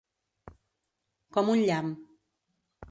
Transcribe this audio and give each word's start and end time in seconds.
Com 1.39 1.55
un 1.57 1.63
llamp. 1.69 1.95